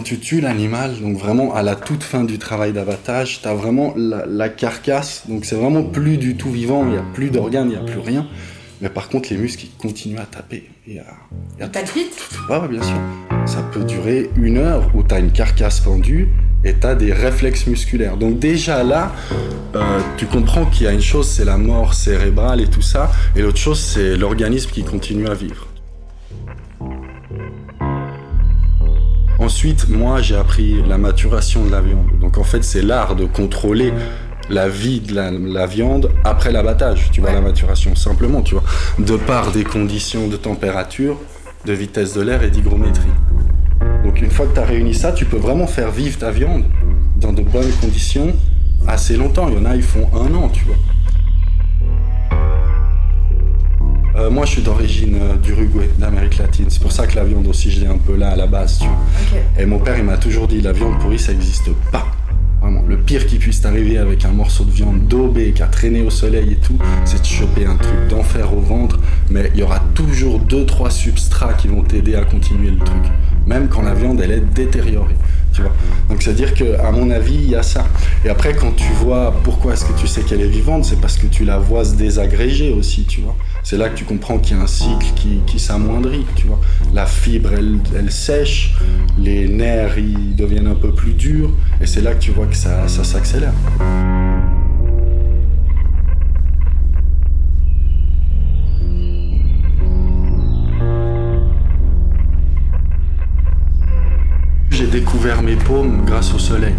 [0.00, 3.52] quand tu tues l'animal, donc vraiment à la toute fin du travail d'abattage, tu as
[3.52, 7.70] vraiment la, carcasse, donc c'est vraiment plus du tout vivant, il n'y a plus d'organes,
[7.70, 8.26] il n'y a plus rien.
[8.80, 10.70] Mais par contre, les muscles, ils continuent à taper.
[10.88, 11.04] Et à,
[11.58, 12.96] et vite Ouais, bien sûr.
[13.44, 16.30] Ça peut durer une heure où tu as une carcasse pendue
[16.64, 18.16] et tu as des réflexes musculaires.
[18.16, 19.12] Donc déjà là,
[19.74, 23.12] euh, tu comprends qu'il y a une chose, c'est la mort cérébrale et tout ça,
[23.36, 25.69] et l'autre chose, c'est l'organisme qui continue à vivre.
[29.60, 32.18] Ensuite, moi, j'ai appris la maturation de la viande.
[32.18, 33.92] Donc en fait, c'est l'art de contrôler
[34.48, 38.64] la vie de la, viande après l'abattage, tu vois, la maturation, simplement, tu vois,
[38.98, 41.18] de par des conditions de température,
[41.66, 43.12] de vitesse de l'air et d'hygrométrie.
[44.02, 46.64] Donc une fois que tu as réuni ça, tu peux vraiment faire vivre ta viande
[47.16, 48.34] dans de bonnes conditions
[48.88, 49.46] assez longtemps.
[49.50, 50.76] Il y en a, ils font un an, tu vois.
[54.16, 56.66] Euh, moi, je suis d'origine euh, d'Uruguay, d'Amérique latine.
[56.68, 58.78] C'est pour ça que la viande aussi, je l'ai un peu là à la base,
[58.78, 58.98] tu vois.
[59.58, 62.06] Et mon père, il m'a toujours dit, la viande pourrie, ça n'existe pas.
[62.60, 66.02] Vraiment, le pire qui puisse t'arriver avec un morceau de viande daubé qui a traîné
[66.02, 68.98] au soleil et tout, c'est de choper un truc d'enfer au ventre,
[69.30, 73.02] mais il y aura toujours deux trois substrats qui vont t'aider à continuer le truc,
[73.46, 75.16] même quand la viande elle est détériorée.
[75.54, 75.72] Tu vois
[76.10, 77.86] Donc c'est-à-dire que à mon avis, il y a ça.
[78.26, 81.16] Et après quand tu vois pourquoi est-ce que tu sais qu'elle est vivante, c'est parce
[81.16, 83.36] que tu la vois se désagréger aussi, tu vois.
[83.62, 86.60] C'est là que tu comprends qu'il y a un cycle qui, qui s'amoindrit, tu vois.
[86.94, 88.74] La fibre, elle, elle, sèche,
[89.18, 92.56] les nerfs, ils deviennent un peu plus durs, et c'est là que tu vois que
[92.56, 93.52] ça, ça s'accélère.
[104.70, 106.74] J'ai découvert mes paumes grâce au soleil.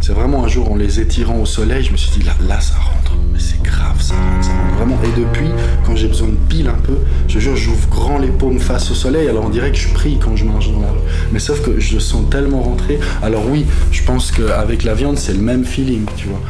[0.00, 2.60] C'est vraiment un jour en les étirant au soleil, je me suis dit là, là
[2.60, 2.99] ça mais
[3.40, 4.98] c'est grave, ça ça vraiment.
[5.04, 5.50] Et depuis,
[5.84, 6.98] quand j'ai besoin de pile un peu,
[7.28, 10.18] je jure, j'ouvre grand les paumes face au soleil, alors on dirait que je prie
[10.22, 10.98] quand je marche dans la rue.
[11.32, 12.98] Mais sauf que je sens tellement rentrer.
[13.22, 16.40] Alors oui, je pense qu'avec la viande, c'est le même feeling, tu vois.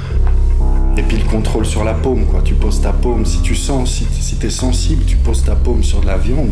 [0.97, 2.43] Et puis le contrôle sur la paume, quoi.
[2.45, 5.83] Tu poses ta paume, si tu sens, si, si t'es sensible, tu poses ta paume
[5.83, 6.51] sur de la viande,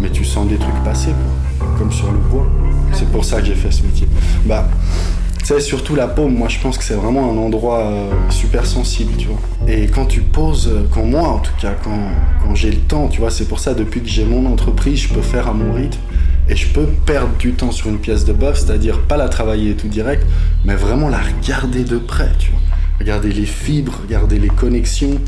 [0.00, 1.10] mais tu sens des trucs passer,
[1.58, 1.68] quoi.
[1.78, 2.46] Comme sur le bois.
[2.92, 4.08] C'est pour ça que j'ai fait ce métier.
[4.46, 4.68] Bah,
[5.44, 9.12] c'est surtout la paume, moi je pense que c'est vraiment un endroit euh, super sensible,
[9.16, 9.40] tu vois.
[9.68, 11.98] Et quand tu poses, euh, quand moi en tout cas, quand,
[12.42, 15.08] quand j'ai le temps, tu vois, c'est pour ça depuis que j'ai mon entreprise, je
[15.14, 15.98] peux faire à mon rythme
[16.48, 19.74] et je peux perdre du temps sur une pièce de bœuf, c'est-à-dire pas la travailler
[19.74, 20.24] tout direct,
[20.64, 22.60] mais vraiment la regarder de près, tu vois.
[22.98, 25.20] Regarder les fibres, regarder les connexions.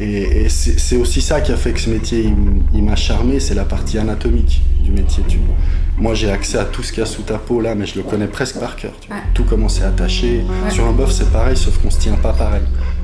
[0.00, 2.32] Et, c'est aussi ça qui a fait que ce métier,
[2.74, 5.54] il, m'a charmé, c'est la partie anatomique du métier, tu vois.
[5.96, 7.96] Moi, j'ai accès à tout ce qu'il y a sous ta peau là, mais je
[7.96, 8.92] le connais presque par cœur.
[9.32, 10.42] Tout comment c'est attaché.
[10.70, 12.62] Sur un bœuf, c'est pareil, sauf qu'on se tient pas pareil.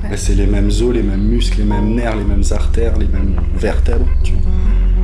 [0.09, 3.07] Mais c'est les mêmes os, les mêmes muscles, les mêmes nerfs, les mêmes artères, les
[3.07, 4.07] mêmes vertèbres.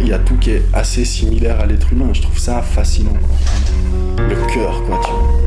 [0.02, 2.10] Il y a tout qui est assez similaire à l'être humain.
[2.14, 3.18] Je trouve ça fascinant.
[4.18, 5.47] Le cœur, quoi, tu vois.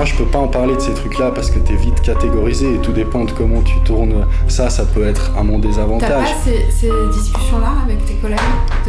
[0.00, 2.74] Moi je peux pas en parler de ces trucs-là parce que tu es vite catégorisé
[2.74, 4.24] et tout dépend de comment tu tournes.
[4.48, 6.08] Ça, ça peut être à mon désavantage.
[6.08, 8.38] T'as pas ces, discussions-là avec tes collègues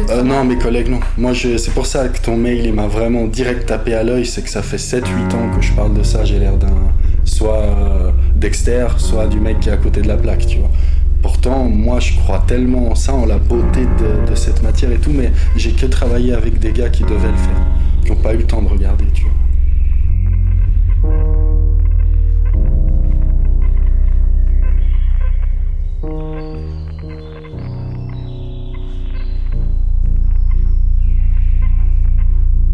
[0.08, 1.00] euh, Non, mes collègues non.
[1.18, 4.24] Moi, c'est pour ça que ton mail il m'a vraiment direct tapé à l'œil.
[4.24, 6.24] C'est que ça fait 7-8 ans que je parle de ça.
[6.24, 6.94] J'ai l'air d'un
[7.26, 10.70] soit euh, Dexter, soit du mec qui est à côté de la plaque, tu vois.
[11.20, 14.98] Pourtant, moi, je crois tellement en ça, en la beauté de, de cette matière et
[14.98, 17.62] tout, mais j'ai que travaillé avec des gars qui devaient le faire,
[18.02, 19.41] qui n'ont pas eu le temps de regarder, tu vois.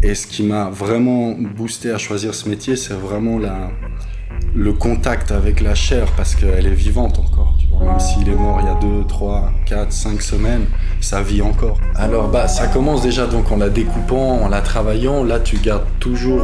[0.09, 3.69] Et ce qui m'a vraiment boosté à choisir ce métier, c'est vraiment la,
[4.55, 7.55] le contact avec la chair, parce qu'elle est vivante encore.
[7.59, 7.91] Tu vois.
[7.91, 10.65] Même s'il est mort il y a 2, 3, 4, 5 semaines,
[10.99, 11.77] ça vit encore.
[11.93, 15.23] Alors bah, ça commence déjà donc en la découpant, en la travaillant.
[15.23, 16.41] Là, tu gardes toujours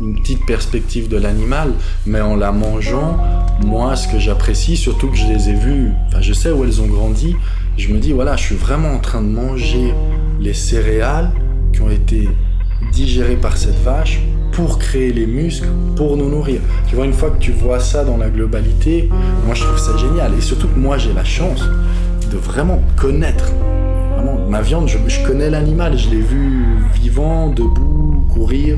[0.00, 1.74] une petite perspective de l'animal,
[2.06, 3.18] mais en la mangeant,
[3.64, 6.82] moi, ce que j'apprécie, surtout que je les ai vues, enfin, je sais où elles
[6.82, 7.36] ont grandi,
[7.76, 9.94] je me dis, voilà, je suis vraiment en train de manger
[10.40, 11.30] les céréales
[11.72, 12.28] qui ont été
[12.92, 14.20] digérées par cette vache
[14.52, 16.60] pour créer les muscles, pour nous nourrir.
[16.88, 19.08] Tu vois, une fois que tu vois ça dans la globalité,
[19.46, 20.32] moi, je trouve ça génial.
[20.36, 21.62] Et surtout que moi, j'ai la chance
[22.30, 23.52] de vraiment connaître.
[24.14, 26.64] Vraiment, ma viande, je, je connais l'animal, je l'ai vu
[26.94, 28.76] vivant, debout, courir.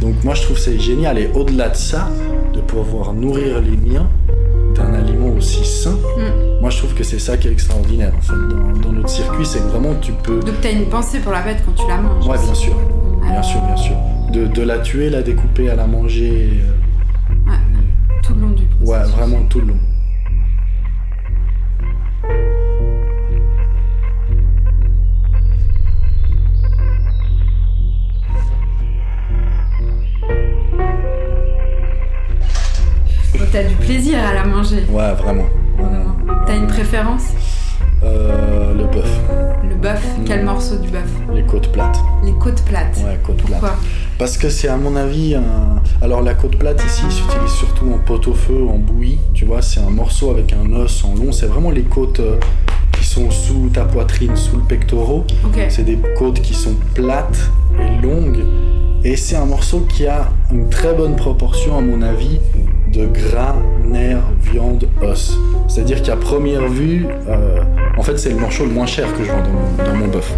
[0.00, 2.08] Donc moi je trouve c'est génial et au-delà de ça,
[2.54, 4.08] de pouvoir nourrir les miens
[4.74, 6.60] d'un aliment aussi sain, mm.
[6.60, 9.58] moi je trouve que c'est ça qui est extraordinaire en fait dans, notre circuit, c'est
[9.58, 10.38] que vraiment tu peux...
[10.38, 12.74] Donc tu as une pensée pour la bête quand tu la manges Ouais bien sûr,
[13.30, 13.96] Bien sûr, bien sûr.
[14.32, 16.50] De, la tuer, la découper, à la manger.
[16.62, 17.56] Euh, ouais,
[18.22, 18.88] tout le long du processus.
[18.88, 19.78] Ouais, vraiment tout le long.
[33.50, 34.84] T'as du plaisir à la manger.
[34.90, 35.46] Ouais, vraiment.
[36.46, 37.32] T'as une préférence?
[38.02, 39.20] Euh, le bœuf,
[39.68, 40.04] Le bœuf.
[40.26, 41.98] Quel morceau du bœuf les côtes plates.
[42.24, 42.96] Les côtes plates.
[43.04, 43.60] Ouais, côtes plates.
[43.60, 43.76] Pourquoi
[44.18, 45.82] Parce que c'est à mon avis un...
[46.02, 49.90] Alors la côte plate ici s'utilise surtout en pot-au-feu, en bouillie, tu vois, c'est un
[49.90, 52.36] morceau avec un os en long, c'est vraiment les côtes euh,
[52.92, 55.22] qui sont sous ta poitrine, sous le pectoral.
[55.68, 58.44] C'est des côtes qui sont plates et longues.
[59.04, 62.40] Et c'est un morceau qui a une très bonne proportion, à mon avis,
[62.92, 63.54] de gras,
[63.84, 65.38] nerfs, viande, os.
[65.68, 67.62] C'est-à-dire qu'à première vue, euh,
[67.98, 70.08] en fait, c'est le morceau le moins cher que je vends dans mon, dans mon
[70.08, 70.32] bœuf.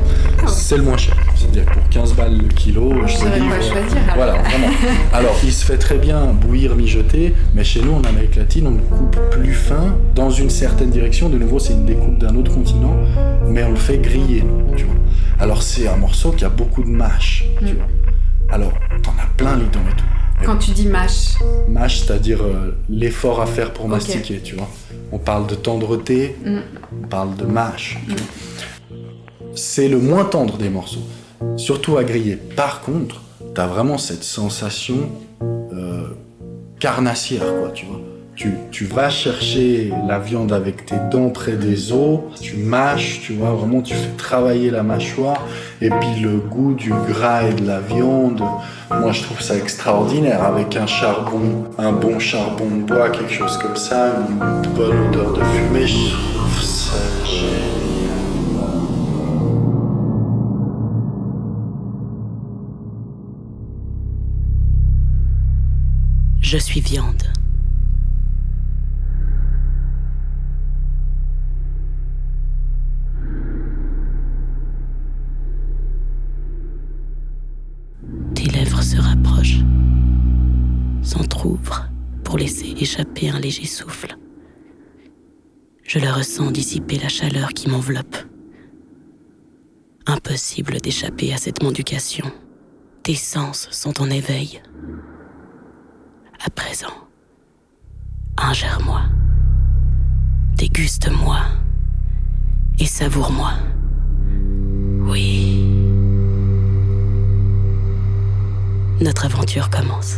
[0.46, 1.14] C'est le moins cher.
[1.36, 3.60] C'est-à-dire que pour 15 balles le kilo, je quoi voilà.
[3.60, 3.98] choisir.
[4.02, 4.14] alors.
[4.16, 4.68] Voilà, vraiment.
[5.12, 8.70] Alors, il se fait très bien bouillir, mijoter, mais chez nous, en Amérique latine, on
[8.72, 11.28] le coupe plus fin, dans une certaine direction.
[11.28, 12.96] De nouveau, c'est une découpe d'un autre continent,
[13.46, 14.94] mais on le fait griller, nous, tu vois.
[15.38, 17.76] Alors, c'est un morceau qui a beaucoup de mâche, tu Mm.
[17.76, 17.86] vois.
[18.54, 18.72] Alors,
[19.02, 20.04] t'en as plein les dents et tout.
[20.44, 21.34] Quand tu dis mâche,
[21.68, 24.68] Mâche, c'est-à-dire euh, l'effort à faire pour mastiquer, tu vois.
[25.12, 26.58] On parle de tendreté, Mm.
[27.04, 27.98] on parle de mâche.
[29.54, 31.02] C'est le moins tendre des morceaux,
[31.56, 32.36] surtout à griller.
[32.36, 33.20] Par contre,
[33.54, 35.10] t'as vraiment cette sensation
[35.42, 36.08] euh,
[36.78, 38.00] carnassière, quoi, tu vois.
[38.36, 43.50] Tu, vas chercher la viande avec tes dents près des os, tu mâches, tu vois,
[43.50, 45.46] vraiment tu fais travailler la mâchoire,
[45.82, 48.42] et puis le goût du gras et de la viande,
[48.90, 53.58] moi je trouve ça extraordinaire avec un charbon, un bon charbon de bois, quelque chose
[53.58, 55.86] comme ça, une bonne odeur de fumée,
[83.00, 84.16] un léger souffle.
[85.84, 88.16] Je le ressens dissiper la chaleur qui m'enveloppe.
[90.06, 92.30] Impossible d'échapper à cette mendication.
[93.02, 94.62] Tes sens sont en éveil.
[96.44, 97.08] À présent,
[98.36, 99.02] ingère-moi,
[100.56, 101.40] déguste-moi
[102.78, 103.52] et savoure-moi.
[105.00, 105.64] Oui.
[109.00, 110.16] Notre aventure commence.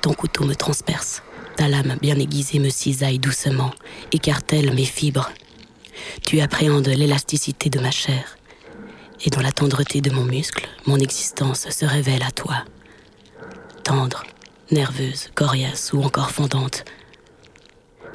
[0.00, 1.22] Ton couteau me transperce,
[1.56, 3.72] ta lame bien aiguisée me cisaille doucement,
[4.12, 5.30] écartèle mes fibres.
[6.24, 8.38] Tu appréhendes l'élasticité de ma chair,
[9.24, 12.64] et dans la tendreté de mon muscle, mon existence se révèle à toi
[13.88, 14.22] tendre,
[14.70, 16.84] nerveuse, coriace ou encore fondante.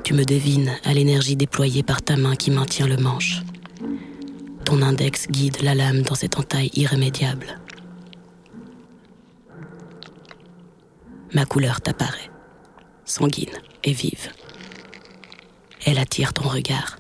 [0.03, 3.41] Tu me devines à l'énergie déployée par ta main qui maintient le manche.
[4.65, 7.59] Ton index guide la lame dans cette entaille irrémédiable.
[11.33, 12.30] Ma couleur t'apparaît,
[13.06, 14.30] sanguine et vive.
[15.85, 16.97] Elle attire ton regard.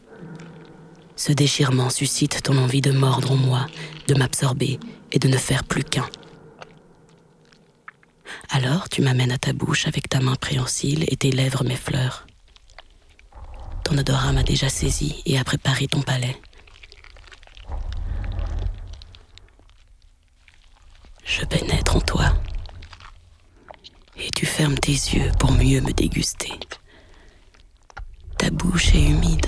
[1.15, 3.67] Ce déchirement suscite ton envie de mordre en moi,
[4.07, 4.79] de m'absorber
[5.11, 6.09] et de ne faire plus qu'un.
[8.49, 12.25] Alors tu m'amènes à ta bouche avec ta main préhensile et tes lèvres mes fleurs.
[13.83, 16.37] Ton odorat m'a déjà saisi et a préparé ton palais.
[21.23, 21.72] Je pénètre
[24.43, 26.51] tu fermes tes yeux pour mieux me déguster.
[28.37, 29.47] Ta bouche est humide.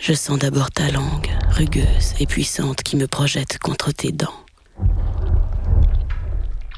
[0.00, 4.40] Je sens d'abord ta langue, rugueuse et puissante, qui me projette contre tes dents.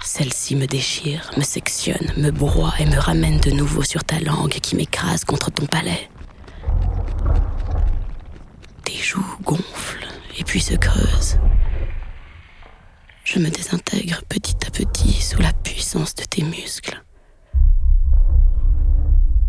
[0.03, 4.59] Celle-ci me déchire, me sectionne, me broie et me ramène de nouveau sur ta langue
[4.61, 6.11] qui m'écrase contre ton palais.
[8.83, 11.39] Tes joues gonflent et puis se creusent.
[13.41, 17.03] Me désintègre petit à petit sous la puissance de tes muscles.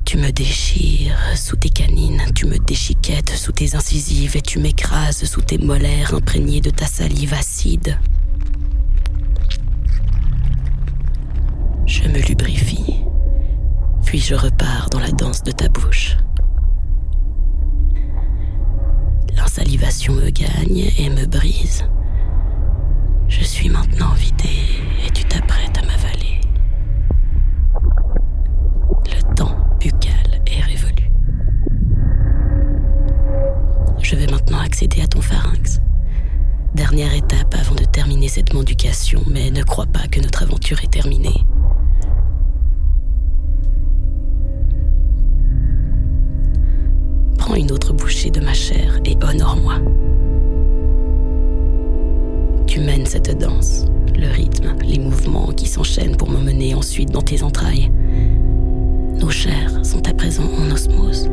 [0.05, 5.25] Tu me déchires sous tes canines, tu me déchiquettes sous tes incisives et tu m'écrases
[5.25, 7.99] sous tes molaires imprégnées de ta salive acide.
[11.85, 12.95] Je me lubrifie,
[14.05, 16.15] puis je repars dans la danse de ta bouche.
[19.35, 21.83] L'insalivation me gagne et me brise.
[23.61, 24.49] Suis maintenant vidé
[25.05, 26.41] et tu t'apprêtes à m'avaler.
[29.05, 31.11] Le temps buccal est révolu.
[34.01, 35.79] Je vais maintenant accéder à ton pharynx.
[36.73, 40.91] Dernière étape avant de terminer cette mendication, mais ne crois pas que notre aventure est
[40.91, 41.45] terminée.
[47.37, 49.75] Prends une autre bouchée de ma chair et honore-moi.
[52.71, 53.85] Tu mènes cette danse,
[54.15, 57.91] le rythme, les mouvements qui s'enchaînent pour m'emmener ensuite dans tes entrailles.
[59.19, 61.29] Nos chairs sont à présent en osmose.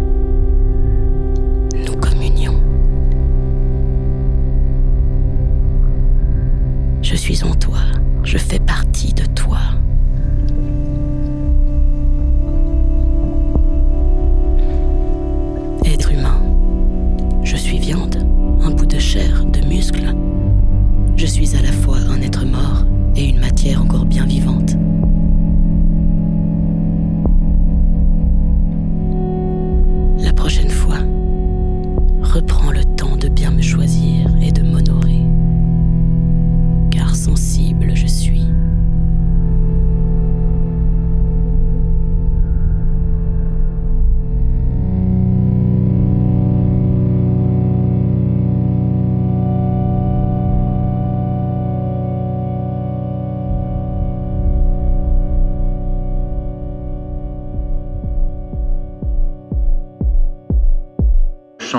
[1.76, 2.61] Nous communions.
[7.02, 7.83] Je suis en toi,
[8.25, 9.61] je fais partie de toi.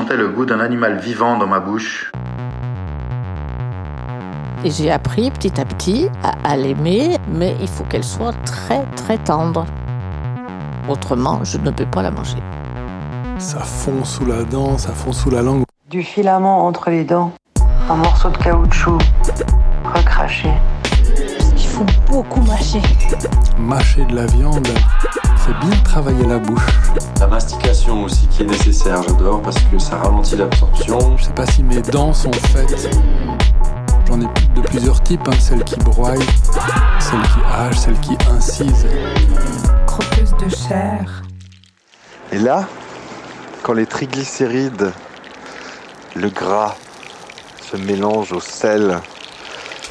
[0.09, 2.11] Sentais le goût d'un animal vivant dans ma bouche.
[4.63, 8.83] Et j'ai appris petit à petit à, à l'aimer, mais il faut qu'elle soit très
[8.95, 9.65] très tendre.
[10.87, 12.41] Autrement, je ne peux pas la manger.
[13.37, 15.63] Ça fond sous la dent, ça fond sous la langue.
[15.89, 17.31] Du filament entre les dents,
[17.89, 18.99] un morceau de caoutchouc,
[19.83, 20.49] recraché.
[21.79, 22.81] Faut beaucoup mâcher.
[23.57, 26.61] Mâcher de la viande, fait bien travailler la bouche.
[27.21, 31.15] La mastication aussi qui est nécessaire, j'adore parce que ça ralentit l'absorption.
[31.15, 32.89] Je sais pas si mes dents sont faites.
[34.09, 35.39] J'en ai de plusieurs types, hein.
[35.39, 36.15] celles qui broient,
[36.99, 38.87] celles qui hachent, celles qui incisent.
[39.87, 41.23] Croqueuse de chair.
[42.33, 42.67] Et là,
[43.63, 44.91] quand les triglycérides,
[46.13, 46.75] le gras
[47.71, 48.99] se mélangent au sel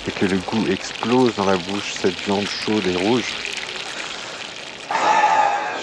[0.08, 3.24] et que le goût explose dans la bouche, cette viande chaude et rouge,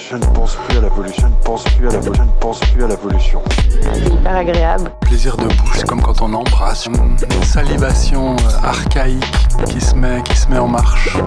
[0.09, 2.27] je ne pense plus à la pollution, je ne pense plus à la je ne
[2.39, 3.41] pense plus à la pollution.
[3.81, 4.91] C'est hyper agréable.
[5.01, 6.85] Plaisir de bouche, c'est comme quand on embrasse.
[6.85, 9.31] Une salivation euh, archaïque
[9.67, 11.17] qui se met, qui se met en marche.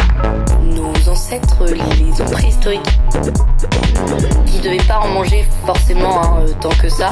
[0.62, 2.98] Nos ancêtres, les hommes préhistoriques,
[4.46, 7.10] qui devaient pas en manger forcément hein, euh, tant que ça,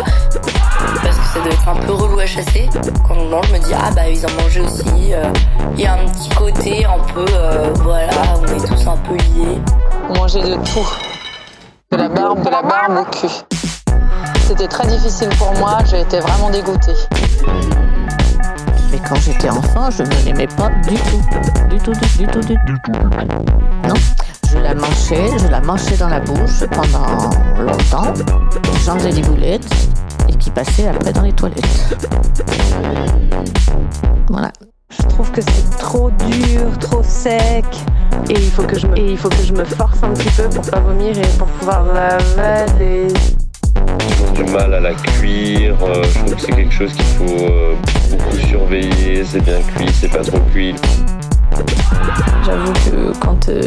[1.03, 2.69] parce que ça devait être un peu relou à chasser.
[3.09, 5.13] Quand on mange, je me dis ah bah ils en mangeaient aussi.
[5.15, 5.25] euh,
[5.77, 9.15] Il y a un petit côté un peu, euh, voilà, on est tous un peu
[9.15, 9.61] liés.
[10.11, 10.87] On mangeait de tout.
[11.97, 13.27] De la barbe, de la barbe au cul.
[14.47, 16.93] C'était très difficile pour moi, j'ai été vraiment dégoûtée.
[18.93, 21.23] Mais quand j'étais enfant, je ne l'aimais pas du tout.
[21.71, 22.93] Du tout, du, du tout, du, du tout.
[23.89, 23.95] Non.
[24.51, 28.13] Je la manchais, je la manchais dans la bouche pendant longtemps.
[28.85, 29.67] J'en faisais des boulettes
[30.29, 31.97] et qui passaient après dans les toilettes.
[34.29, 34.53] Voilà.
[34.91, 37.65] Je trouve que c'est trop dur, trop sec.
[38.29, 40.29] Et il faut que je me, et il faut que je me force un petit
[40.31, 43.09] peu pour pas vomir et pour pouvoir l'avaler.
[43.77, 45.77] Ils ont du mal à la cuire.
[45.83, 47.75] euh, je trouve que c'est quelque chose qu'il faut euh,
[48.11, 49.25] beaucoup surveiller.
[49.25, 50.75] C'est bien cuit, c'est pas trop cuit.
[52.45, 53.63] J'avoue que quand euh,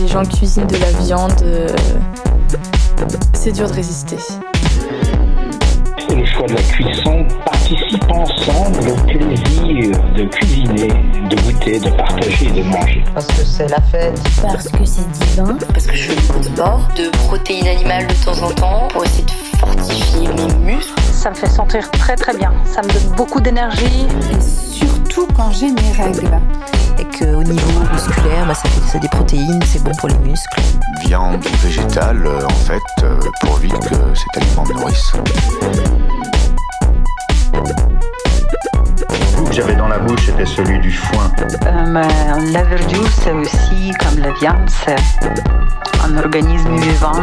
[0.00, 1.68] les gens cuisinent de la viande, euh,
[3.32, 4.16] c'est dur de résister.
[6.10, 7.26] Le choix de la cuisson
[7.64, 10.88] participe ensemble au plaisir de cuisiner,
[11.30, 13.02] de goûter, de partager et de manger.
[13.14, 14.20] Parce que c'est la fête.
[14.42, 15.56] Parce que c'est divin.
[15.72, 19.24] Parce que je fais de sport, de protéines animales de temps en temps, pour essayer
[19.24, 20.92] de fortifier mes muscles.
[21.12, 22.52] Ça me fait sentir très très bien.
[22.66, 24.06] Ça me donne beaucoup d'énergie.
[24.30, 26.28] Et surtout quand j'ai mes règles.
[26.98, 30.60] Et qu'au niveau musculaire, bah, ça fait des protéines, c'est bon pour les muscles.
[31.06, 35.12] Viande végétale, euh, en fait, euh, pourvu que cet aliment me nourrisse.
[39.20, 41.30] Le goût que j'avais dans la bouche était celui du foin.
[41.62, 44.96] la verdure, c'est aussi comme la viande, c'est
[46.04, 47.22] un organisme vivant.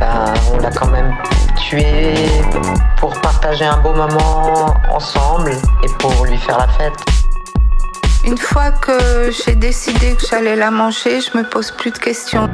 [0.00, 1.12] Ben, on l'a quand même
[1.56, 2.14] tué
[2.96, 6.94] pour partager un beau moment ensemble et pour lui faire la fête.
[8.24, 12.48] Une fois que j'ai décidé que j'allais la manger, je me pose plus de questions.